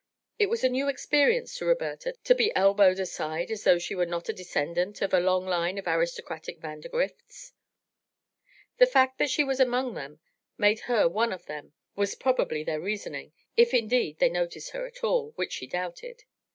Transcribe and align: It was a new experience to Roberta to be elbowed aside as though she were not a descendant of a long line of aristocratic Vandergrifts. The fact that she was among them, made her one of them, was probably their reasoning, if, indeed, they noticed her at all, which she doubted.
It 0.39 0.47
was 0.49 0.63
a 0.63 0.69
new 0.69 0.87
experience 0.89 1.55
to 1.59 1.65
Roberta 1.65 2.15
to 2.23 2.33
be 2.33 2.51
elbowed 2.55 2.99
aside 2.99 3.51
as 3.51 3.63
though 3.65 3.77
she 3.77 3.93
were 3.93 4.07
not 4.07 4.29
a 4.29 4.33
descendant 4.33 4.99
of 5.03 5.13
a 5.13 5.19
long 5.19 5.45
line 5.45 5.77
of 5.77 5.85
aristocratic 5.87 6.59
Vandergrifts. 6.59 7.53
The 8.79 8.87
fact 8.87 9.19
that 9.19 9.29
she 9.29 9.43
was 9.43 9.59
among 9.59 9.93
them, 9.93 10.19
made 10.57 10.79
her 10.89 11.07
one 11.07 11.31
of 11.31 11.45
them, 11.45 11.73
was 11.95 12.15
probably 12.15 12.63
their 12.63 12.81
reasoning, 12.81 13.33
if, 13.55 13.75
indeed, 13.75 14.17
they 14.17 14.29
noticed 14.29 14.71
her 14.71 14.87
at 14.87 15.03
all, 15.03 15.33
which 15.35 15.51
she 15.53 15.67
doubted. 15.67 16.23